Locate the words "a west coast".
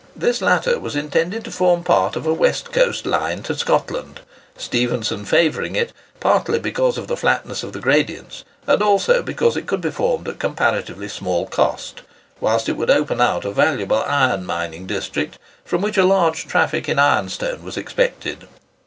2.25-3.05